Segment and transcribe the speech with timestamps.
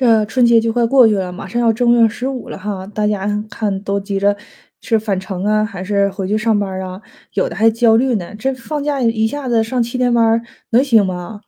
[0.00, 4.34] 这春节就快过去了，马上要正月十五了哈，大家看都急着
[4.80, 7.02] 是返程啊，还是回去上班啊？
[7.34, 11.42] 有的还焦虑呢，这放假一下子上七天班能行吗？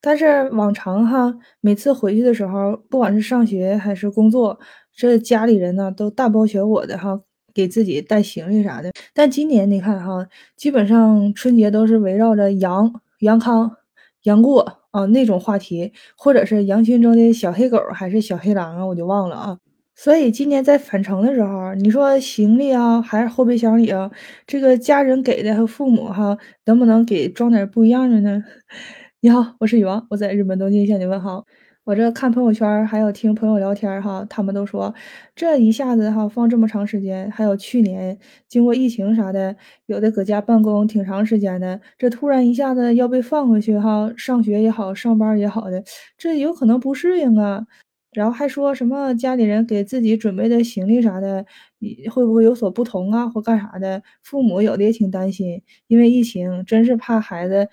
[0.00, 4.58] 但是往常哈，每次回去的时候，不管是上学还是工作，
[4.92, 7.20] 这家里人呢都大包小裹的哈，
[7.54, 8.90] 给自己带行李啥的。
[9.14, 10.26] 但今年你看哈，
[10.56, 13.76] 基本上春节都是围绕着阳、阳康、
[14.24, 14.80] 杨过。
[14.94, 19.58] 啊，那种话题，或者是羊群中的小黑狗还是小黑狼啊，我就忘了啊。
[19.96, 24.08] 所以今年在返程的时候，你说行李啊，还是后备箱里啊，
[24.46, 28.44] 这个家人给的和父母哈，能不能给装点不一样的呢？
[29.20, 31.44] 你好，我是雨王，我在日本东京向你问好。
[31.84, 34.94] 我这看朋友圈，还有听朋友聊天哈，他们都说
[35.34, 45.84] 这一下子哈放这么长时间，还有去年经过疫情啥的，有的搁家办公挺长时间的，这突然一下子要被放回去哈，上学也好，上班也好的，
[46.16, 47.66] 这有可能不适应啊。
[48.12, 51.44] 然后还说什么家里人给自己准备的行李啥的，
[51.80, 54.02] 你会不会有所不同啊，或干啥的？
[54.22, 57.68] 父母有的也挺担心，因为疫情，真是怕孩子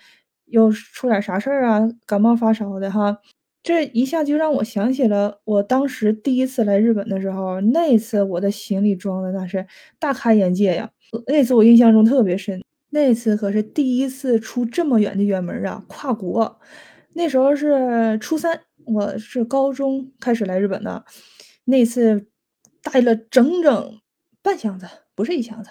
[0.48, 3.20] 又出点啥事儿啊，感冒发烧的哈。
[3.64, 9.68] 这一下就让我想起了我当时第一次来日本的时候，那次我的行李装的那是
[10.00, 10.90] 大开眼界呀！
[11.28, 16.60] 那次我印象中特别深，那次可是第一次出这么远的远门啊，跨国。
[17.14, 21.06] 那时候是初三，我是高中开始来日本的，
[21.66, 22.28] 那次
[22.82, 24.00] 带了整整
[24.42, 25.70] 半箱子，不是一箱子，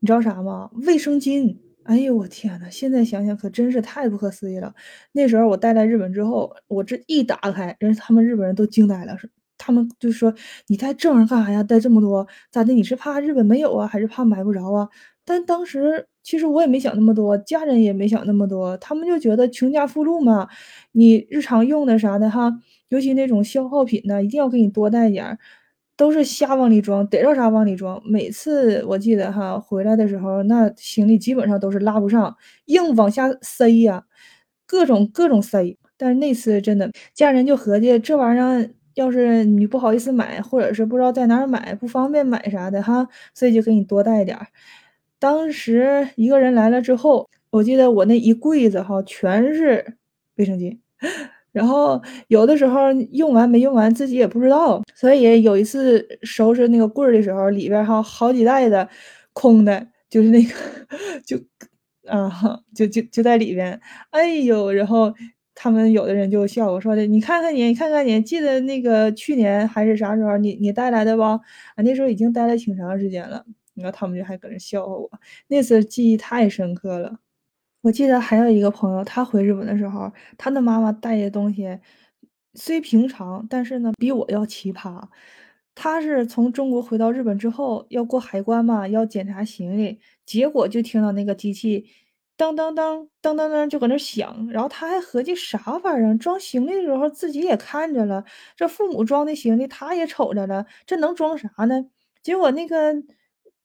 [0.00, 0.70] 你知道啥吗？
[0.74, 1.56] 卫生巾。
[1.84, 4.72] 哎呦我天呐，现在想想可真是太不可思议了。
[5.12, 10.32] 那时候我带来日本之后，我这一打开，人他们日本人都惊呆了，说他们就说
[10.68, 11.62] 你带这玩意儿干啥呀？
[11.62, 12.72] 带这么多咋的？
[12.72, 14.88] 你是怕日本没有啊，还是怕买不着啊？
[15.24, 20.48] 但当时其实我也没想那么多，家人也没想那么多，他们就觉得穷家富路嘛，
[20.92, 22.52] 你日常用的啥的哈，
[22.90, 25.38] 尤其那种消耗品呢，一定要给你多带点儿。
[26.02, 28.02] 都是瞎往里装，逮着啥往里装。
[28.04, 34.04] 每次我记得哈，回来的时候那行李基本上都是拉不上，硬往下塞呀，
[34.66, 35.76] 各种各种塞。
[35.96, 44.48] 但是那次真的，家人就合计这玩意儿，要是你不好意思买，或者是不知道在哪儿买，不方便买啥的哈，所以就给你多带点儿。
[45.20, 49.96] 当时一个人来了之后，我记得我那一柜子哈，全是
[50.34, 50.80] 卫生巾。
[51.52, 58.88] 然后有的时候用完没用完自己也不知道，所以有一次收拾那个柜儿的时候，里边哈好几袋的
[59.32, 60.50] 空的，就是那个
[61.26, 61.36] 就
[62.08, 62.30] 啊
[62.74, 63.78] 就就就在里边，
[64.10, 65.12] 哎呦，然后
[65.54, 71.22] 他们有的人就笑我说的，你看看你，你看看你，记得那个去年还是啥时候你你带来的不？
[71.22, 71.40] 啊，
[71.84, 75.10] 那时候已经待了挺长时间了，然后他们就还搁那笑话我，
[75.48, 77.18] 那次记忆太深刻了。
[77.82, 81.80] 我记得还有一个朋友，他回日本的时候，他的妈妈带的东西
[82.54, 85.02] 虽平常，但是呢，比我要奇葩。
[85.74, 91.86] 他是从中国回到日本之后，要过海关嘛，要检查行李，结果就听到那个机器
[92.36, 96.16] 当当当当当当就搁那响，然后他还合计啥玩意儿？
[96.18, 101.84] 装行李的时候自己也看着了，这父母装的行李他也瞅着了，这能装啥呢？
[102.22, 102.94] 结果那个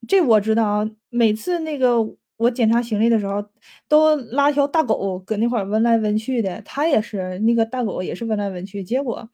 [0.07, 2.15] 这我知道啊，每次那个。
[2.37, 3.43] 我检查行李的时候，
[3.87, 8.83] 都拉条大狗搁那块儿闻来闻去的，他也是那个大狗也是闻来闻去。
[8.83, 9.29] 结果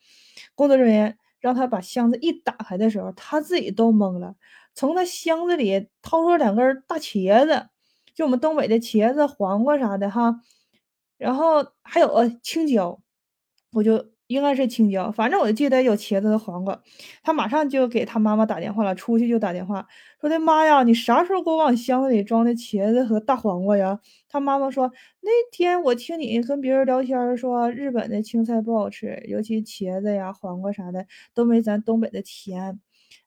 [0.56, 4.36] 工作人员让他把箱子一打开的时候，他自己都懵了，
[4.74, 7.68] 从那箱子里掏出两根大茄子，
[8.16, 10.40] 就我们东北的茄子、黄瓜啥的哈，
[11.18, 13.02] 然后还有青椒，
[13.74, 14.13] 我就。
[14.34, 16.82] 应该是青椒，反正我就记得有茄子和黄瓜。
[17.24, 19.88] 他马上就给他妈妈打电话了，出去就打电话
[20.20, 24.00] 说的妈呀，你啥时候给我往箱子里装的茄子和大黄瓜呀？
[24.30, 24.92] 他妈妈说
[25.22, 32.80] 那天我听你跟别人聊天说日本的青菜不好吃，尤其茄子呀、黄瓜啥的都没咱东北的甜。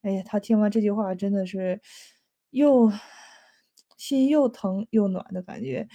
[0.02, 1.80] 哎呀，他听完这句话真的是
[2.50, 2.90] 又
[3.96, 5.88] 心又疼又暖的感觉，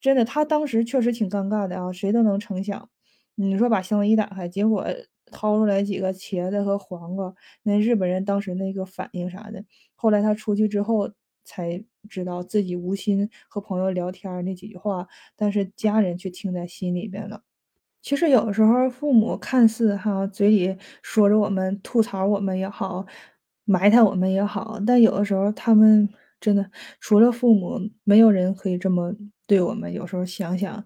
[0.00, 2.88] 真的，他当时确实挺尴尬的啊，谁都能成想。
[3.34, 4.84] 你说把箱子一打开，结果
[5.30, 9.64] 掏出来几个茄子和黄瓜，那日本人当时那个反应啥的，
[9.94, 11.10] 后来他出去之后
[11.44, 17.42] 才知道自己无心和朋友聊天那几句话，但是家人却听在心里边了。
[18.02, 23.06] 其实有的时候父母看似哈嘴里说着我们吐槽我们也好，
[23.64, 26.08] 埋汰我们也好，但有的时候他们
[26.40, 26.70] 真的
[27.00, 29.14] 除了父母，没有人可以这么
[29.46, 29.92] 对我们。
[29.92, 30.84] 有时候想想。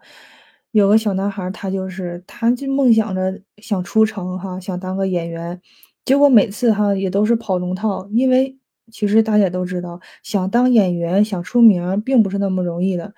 [0.72, 5.60] 有个小男孩，他就是，他就梦想着想出城哈，想当个演员，
[6.04, 8.58] 结果每次哈也都是跑龙套，因为
[8.92, 13.14] 其实大家都知道，想当演员想出名并不是那么容易的，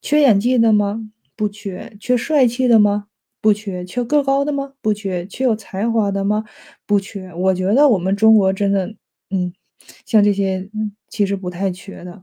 [0.00, 1.10] 缺演技的吗？
[1.36, 3.06] 不缺，缺帅气的吗？
[3.40, 3.84] 不缺。
[3.84, 4.74] 缺个高的吗？
[4.80, 5.26] 不缺。
[5.26, 6.44] 缺有才华的吗？
[6.86, 7.32] 不缺。
[7.34, 8.94] 我觉得我们中国真的，
[9.30, 9.52] 嗯，
[10.06, 10.70] 像这些
[11.08, 12.22] 其实不太缺的，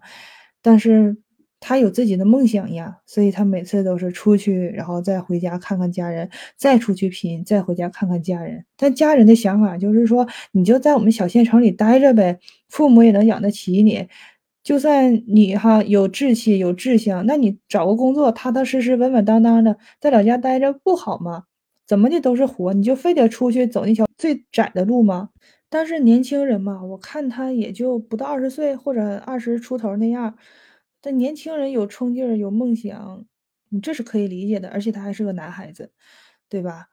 [0.61, 1.17] 但是
[1.59, 8.65] 他有自己的梦想呀，所以他每次都是出去，然后再回家看看家人，再出去拼，再回家看看家人。
[8.77, 12.39] 但家人的想法就是说，你就在我们小县城里待着呗，
[12.69, 14.07] 父母也能养得起你。
[14.63, 21.43] 就算你哈有志气有志向，那你找个工作，踏踏实实、稳稳当当的在老家待着不好吗？
[21.87, 25.29] 怎么的都是活，你就非得出去走那条最窄的路吗？
[25.69, 30.35] 但是年轻人嘛，我看他也就不到二十岁或者二十出头那样。
[31.01, 33.25] 但年轻人有冲劲儿、有梦想，
[33.69, 34.69] 你这是可以理解的。
[34.69, 35.91] 而且他还是个男孩子，
[36.49, 36.87] 对吧？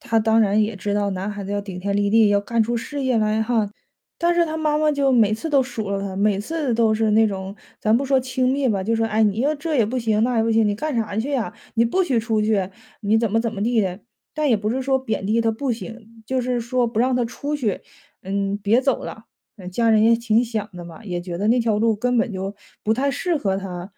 [0.00, 3.70] 他当然也知道男孩子要顶天立地，要干出事业来哈。
[4.18, 11.52] 但是他妈妈就每次都数落他，每次都是那种，咱不说轻蔑吧，就说，哎，你要这也不行，那也不行，你干啥去呀？
[11.74, 12.70] 你不许出去，
[13.00, 14.00] 你怎么怎么地的？
[14.34, 17.80] 但也不是说贬低他不行，就是说不让他出去，
[18.22, 19.24] 嗯，别走了。
[19.70, 23.92] 家人也挺想的嘛，也觉得那条路根本就不太适合他。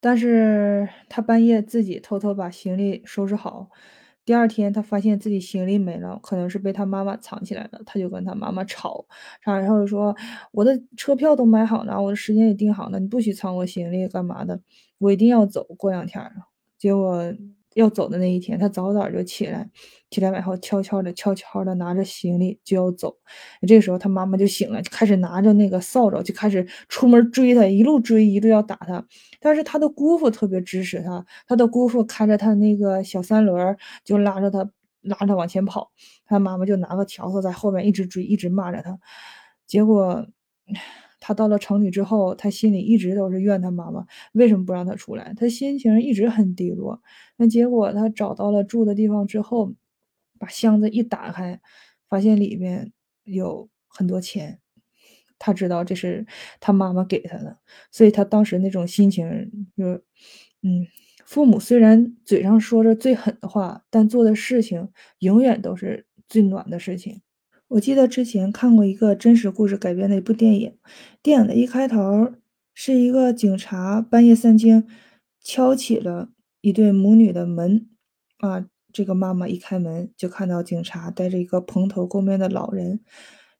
[0.00, 3.70] 但是他半夜自己偷偷把行李收拾好。
[4.24, 7.80] 第二天，他发现自己行李没了，可能是被他妈妈藏起来了。
[7.86, 9.06] 他就跟他妈妈吵，
[9.42, 10.16] 然后说
[10.52, 14.60] ：“我的车票都买好了，我的时间也定好了，你不许藏我行李，干嘛的？
[14.98, 16.22] 我一定要走，过两天。”
[16.78, 17.34] 结果。
[17.74, 19.68] 要走的那一天，他早早就起来，
[20.10, 23.16] 起来以后悄悄的、悄悄的拿着行李就要走。
[23.66, 29.04] 这个时候，他妈妈就醒了，就开始拿着那个扫帚，就开始出门追他，一路追，一路要打他。
[29.40, 34.70] 但是他的姑父特别支持他，他的姑父开着他那个小三轮，就拉着他，
[35.02, 35.90] 拉着往前跑。
[36.26, 38.98] 他妈妈就拿个笤帚在后面一直追，一直骂着他。
[39.66, 40.26] 结果。
[41.26, 47.00] 他到了城里之后，他心里一直都是怨他妈妈为什么不让他出来，他心情一直很低落。
[47.38, 49.72] 那结果他找到了住的地方之后，
[50.38, 51.58] 把箱子一打开，
[52.10, 52.92] 发现里面
[53.24, 54.58] 有很多钱。
[55.38, 56.26] 他知道这是
[56.60, 57.56] 他妈妈给他的，
[57.90, 59.26] 所以他当时那种心情
[59.78, 59.84] 就，
[60.62, 60.86] 嗯，
[61.24, 64.90] 父母虽然嘴上说着最狠的话，但做的事情
[65.20, 67.20] 永远都是最暖的事情。
[67.74, 70.74] 我记得之前看过一个真实故事改编的一部电影，
[71.22, 72.32] 电影的一开头
[72.72, 74.86] 是一个警察半夜三更
[75.42, 76.28] 敲起了
[76.60, 77.88] 一对母女的门，
[78.38, 83.00] 啊，这个妈妈一开门就看到警察带着一个蓬头垢面的老人，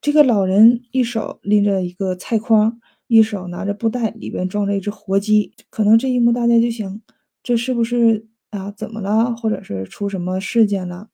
[0.01, 2.79] 这个老人一手拎着一个菜筐，
[3.09, 5.55] 一手拿着布袋，里边装着一只活鸡。
[5.71, 7.01] 可能这一幕大家就想，
[7.43, 8.71] 这是不是啊？
[8.71, 9.35] 怎么了？
[9.35, 11.09] 或者是出什么事件了？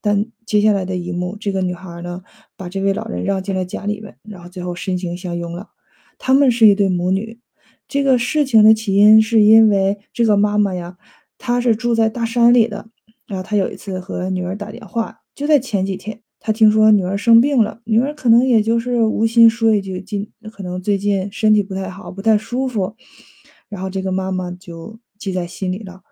[0.00, 2.22] 但接下来的一幕，这个女孩呢，
[2.56, 5.70] 把这位老人让进了家里面，然后最后深情相拥了。
[6.18, 7.40] 他们是一对母女。
[7.86, 10.98] 这个事情的起因是因为这个妈妈呀，
[11.38, 12.90] 她是住在大山里的。
[13.26, 22.94] 然后她有一次和女儿打电话，就在前几天，她听说女儿生病了，女儿可能也就是无心说一句，近可能最近身体不太好，不太舒服。
[23.70, 26.02] 然后这个妈妈就记在心里了。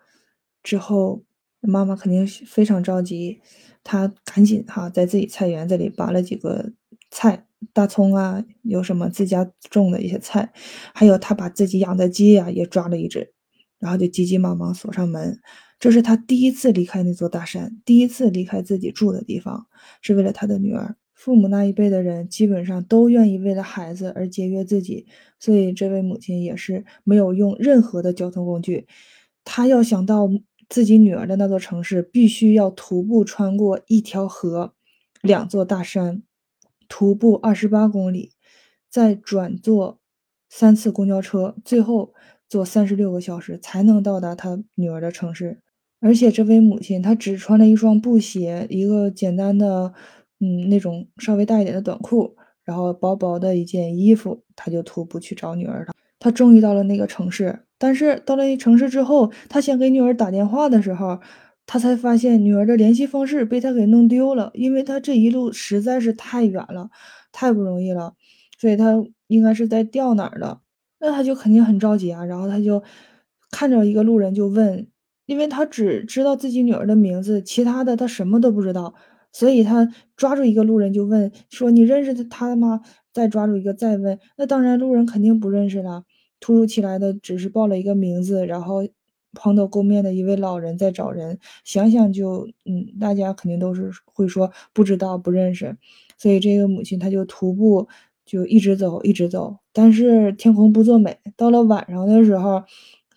[0.63, 1.25] 之后
[1.67, 3.41] 妈妈肯定非常着急。
[3.85, 6.73] 她赶紧哈，在自己菜园子里拔了几个
[7.11, 10.53] 菜，大葱啊，有什么自家种的一些菜，
[10.93, 13.33] 还有她把自己养的鸡呀也抓了一只，
[13.79, 15.39] 然后就急急忙忙锁上门。
[15.79, 19.67] 这是她第一次离开那座大山，第一次离开自己住的地方，
[20.03, 20.97] 是为了她的女儿。
[21.15, 25.07] 父母那一辈的人基本上都愿意为了孩子而节约自己，
[25.39, 28.89] 所以这位母亲也是没有用任何的交通工具，
[29.45, 30.29] 她要想到。
[30.69, 34.75] 自己女儿的那座城市必须要徒步穿过一条河、
[35.23, 36.23] 两座大山，
[36.89, 38.33] 徒步二十八公里，
[38.91, 40.01] 再转坐
[40.49, 42.13] 三次公交车，最后
[42.49, 45.61] 坐三十六个小时才能到达她女儿的城市。
[46.01, 49.95] 而且这位母亲她只穿了一双布鞋，一个简单的，
[50.41, 55.95] 嗯，那种稍微大一点的短裤，然后薄薄的一件衣服，她就徒步去找女儿了。
[56.19, 57.66] 她终于到了那个城市。
[57.79, 61.21] 但是到了城市之后，他想给女儿打电话的时候，
[61.67, 66.91] 他才发现女儿的联系方式被他给弄丢了，因为他这一路实在是太远了，
[67.33, 68.15] 太不容易了，
[68.59, 68.95] 所以他
[69.29, 70.61] 应该是在掉哪儿了。
[71.01, 72.83] 那他就肯定很着急啊，然后他就
[73.51, 74.87] 看着一个路人就问，
[75.27, 78.95] 因为他只知道自己女儿的名字，其他的他什么都不知道，
[79.33, 82.81] 所以他抓住一个路人就问说：“你认识他吗？”
[83.13, 86.05] 再抓住一个再问，那当然路人肯定不认识了。
[86.41, 88.87] 突如其来的只是报了一个名字，然后
[89.33, 95.77] 蓬头垢面的一位老人在找人，想想就嗯，大家肯定都是会说不知道不认识，
[96.17, 97.89] 所以这个母亲她就徒步
[98.25, 102.63] 就一直走一直走，但是天空不作美，到了晚上的时候，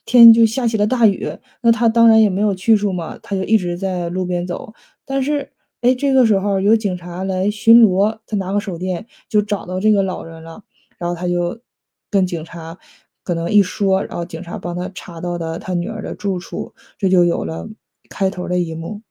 [0.06, 1.30] 天就下起了大雨，
[1.62, 4.74] 那他当然也没有去处嘛，他就一直在路边走。
[5.06, 10.64] 但是，哎，这个时候有警察来巡逻，他拿个手电就找到这个老人了，
[10.98, 11.60] 然后他就
[12.12, 12.78] 跟警察
[13.30, 17.70] 可能一说，然后警察帮他查到的他女儿的住处，这就有了
[18.10, 19.04] 开头的一幕。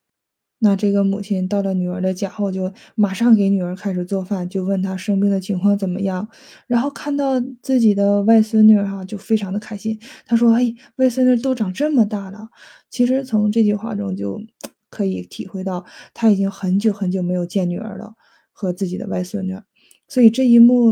[0.58, 6.28] 那这个母亲到了女儿的家后，就马上给女儿开始做饭，就问她生病的情况怎么样。
[6.66, 9.96] 然后看到自己的外孙女哈，就非常的开心。
[10.26, 12.48] 她说：“哎，外孙女都长这么大了。”
[12.90, 14.42] 其实从这句话中就
[14.90, 18.14] 可以体会到，她已经很久很久没有见女儿了，
[18.52, 19.56] 和自己的外孙女。
[20.08, 20.90] 所以这一幕，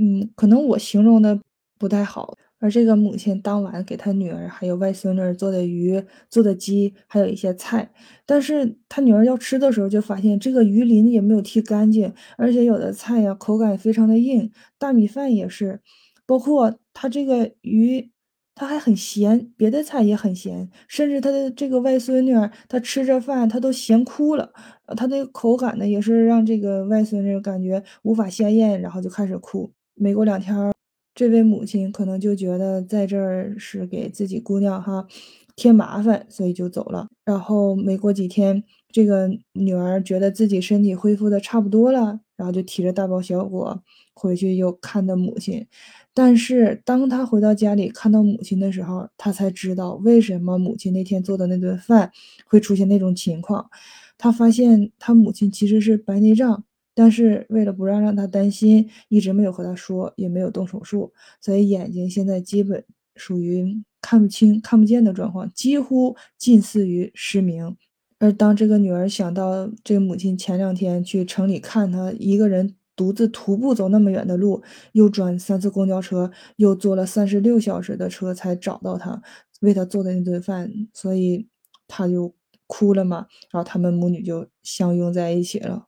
[0.00, 1.40] 嗯，可能我形容的
[1.84, 2.34] 不太好。
[2.60, 7.90] 而这个母亲当晚给她女儿还有外孙女儿做的鱼、做的鸡，还有一些菜，
[8.24, 15.82] 但是她女儿要吃的时候，就发现这个鱼鳞也没有剔干净，而且有的菜呀口感非常的硬，大米饭也是，
[16.24, 18.10] 包括她这个鱼，
[18.54, 24.50] 它还很咸，别的菜也很咸，甚至她的这个外孙女儿她吃着饭她都咸哭了，
[24.96, 29.70] 她的口感呢也是让这个外孙女感觉无法下咽，然后就开始哭。
[29.94, 30.72] 没过两天。
[31.14, 35.06] 这位母亲可能就觉得在这儿是给自己姑娘哈
[35.54, 37.06] 添麻烦，所以就走了。
[37.24, 43.80] 然后没过几天，这个女儿觉得自己身体恢复的差不多了，然后就提着大包小裹
[44.12, 45.64] 回去又看的母亲。
[46.12, 52.10] 但是当她回到家里看到母亲的时候，她才知道为什么母亲那天做的那顿饭
[52.46, 53.70] 会出现那种情况。
[54.18, 56.64] 她发现她母亲其实是白内障。
[56.94, 62.84] 但是为了不让让他担心，一直没有和他说，也没有动手术，所以眼睛现在基本
[63.16, 67.76] 属于看不清、看不见的状况，几乎近似于失明。
[68.18, 79.20] 而当这个女儿想到这个母亲前两天去城里看她，一个人独自徒步走那么远的路，又转三次公交车，又坐了三十六小时的车才找到她，
[79.60, 81.48] 为她做的那顿饭，所以
[81.88, 82.34] 她就
[82.66, 83.26] 哭了嘛。
[83.50, 85.86] 然后他们母女就相拥在一起了。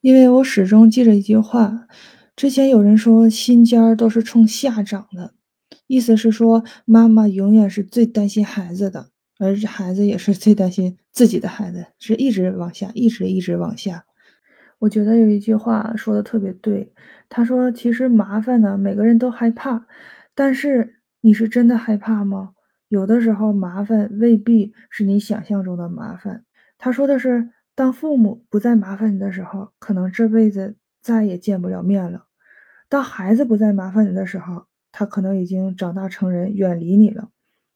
[0.00, 1.88] 因为我始终记着一句话，
[2.36, 5.34] 之前有人说心尖儿都是冲下长的，
[5.86, 14.04] 意思是说妈妈永远是最担心孩子的，而孩子也是最担心自己的孩子，是一直往下，一直一直往下。
[14.78, 16.92] 我觉得有一句话说的特别对，
[17.28, 19.86] 他说其实麻烦呢，每个人都害怕，
[20.34, 22.50] 但是你是真的害怕吗？
[22.88, 26.44] 有的时候麻烦未必是你想象中的麻烦。
[26.78, 27.50] 他说的是。
[27.76, 32.20] 当父母不再麻烦你的时候，可能这辈子再也见不了面了；
[32.88, 37.28] 当孩子不再麻烦你的时候，他可能已经长大成人，远离你了。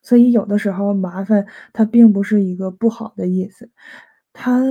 [0.02, 3.70] 所以，有的时候麻烦它并不是一个不好的意思，
[4.32, 4.62] 它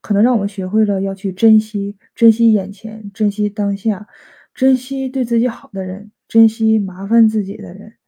[0.00, 4.06] 可能让我们学会了要去珍惜，珍惜眼前，珍惜当下，
[4.54, 7.99] 珍惜对自己好的人，珍惜麻烦自己的人。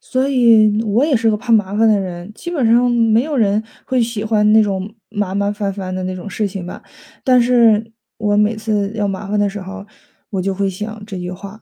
[0.00, 6.82] 所以我也是个怕麻烦的人，基本上没有人会喜欢那种麻麻烦烦的那种事情吧。
[7.22, 9.86] 但是我每次要麻烦的时候，
[10.30, 11.60] 我就会想这句话。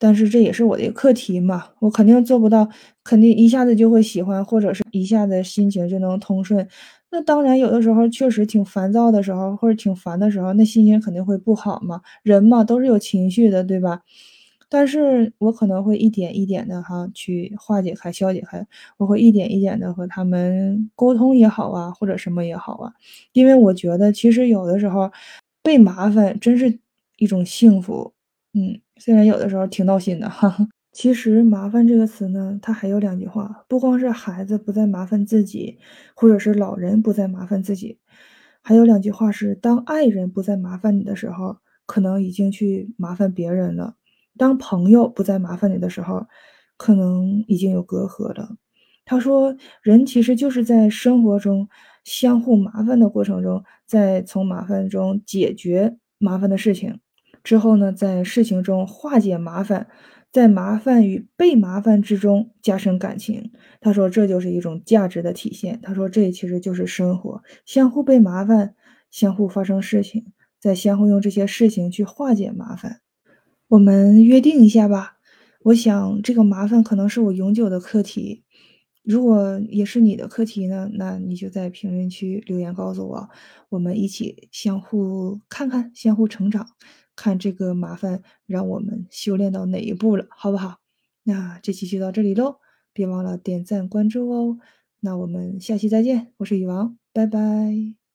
[0.00, 2.68] 但是这也是我的课题嘛，我肯定做不到，
[3.02, 6.68] 肯定一下子就会喜欢，或者是一下子心情就能通顺。
[7.10, 12.00] 那当然，有的时候确实挺烦躁的时候，或者挺烦的时候，那心情肯定会不好嘛。
[12.22, 14.02] 人嘛，都是有情绪的，对吧？
[14.68, 18.66] 但是我可能会一点一点的哈去化解开、消解开，
[18.98, 22.92] 我会一点一点的和他们沟通也好啊，或者什么也好啊，
[23.32, 25.10] 因为我觉得其实有的时候
[25.62, 26.78] 被麻烦真是
[27.18, 28.12] 一种幸福，
[28.54, 30.56] 嗯，虽然有的时候挺闹心的哈。
[30.92, 35.78] 其实“麻烦”这个词呢，它还有两句话，不光是孩子不再麻烦自己，
[36.14, 37.98] 或者是老人不再麻烦自己，
[38.62, 43.94] 还有两句话是：当爱人不再麻烦你的时候，可能已经去麻烦别人了。
[44.38, 46.26] 当朋友不再麻烦你的时候，
[46.78, 48.56] 可能已经有隔阂了。
[49.04, 51.68] 他说：“人其实就是在生活中
[52.04, 57.00] 相互麻烦的过程中，在从麻烦中解决麻烦的事情
[57.42, 59.88] 之后呢，在事情中化解麻烦，
[60.30, 68.74] 在麻烦与被麻烦之中加深感情。”他说：“这就是一种价值的体现。”他说：“这其实就是生活，相互被麻烦，
[69.10, 70.26] 相互发生事情，
[70.60, 73.00] 再相互用这些事情去化解麻烦。”
[73.68, 75.18] 我们约定一下吧，
[75.64, 78.44] 我想这个麻烦可能是我永久的课题。
[79.02, 83.28] 如果也是你的课题呢，那你就在评论区留言告诉我，
[83.68, 86.66] 我们一起相互看看，相互成长，
[87.14, 90.78] 看这个麻烦让我们修炼到哪一步了，好不好？
[91.24, 92.56] 那这期就到这里喽，
[92.94, 94.58] 别忘了点赞关注哦。
[95.00, 98.07] 那我们下期再见，我是羽王，拜拜。